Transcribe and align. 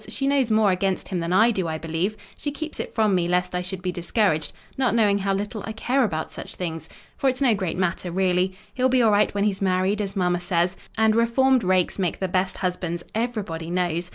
She 0.07 0.25
knows 0.25 0.49
more 0.49 0.71
against 0.71 1.09
him 1.09 1.19
than 1.19 1.31
I 1.31 1.51
do, 1.51 1.67
I 1.67 1.77
believe: 1.77 2.17
she 2.35 2.49
keeps 2.49 2.79
it 2.79 2.91
from 2.91 3.13
me 3.13 3.27
lest 3.27 3.53
I 3.53 3.61
should 3.61 3.83
be 3.83 3.91
discouraged; 3.91 4.51
not 4.75 4.95
knowing 4.95 5.19
how 5.19 5.31
little 5.31 5.61
I 5.67 5.73
care 5.73 6.03
about 6.03 6.31
such 6.31 6.55
things. 6.55 6.89
For 7.17 7.29
it's 7.29 7.39
no 7.39 7.53
great 7.53 7.77
matter, 7.77 8.09
really: 8.11 8.57
he'll 8.73 8.89
be 8.89 9.03
all 9.03 9.11
right 9.11 9.31
when 9.35 9.43
he's 9.43 9.61
married, 9.61 10.01
as 10.01 10.15
mamma 10.15 10.39
says; 10.39 10.75
and 10.97 11.15
reformed 11.15 11.63
rakes 11.63 11.99
make 11.99 12.17
the 12.17 12.27
best 12.27 12.57
husbands, 12.57 13.03
everybody 13.13 13.69
knows. 13.69 14.09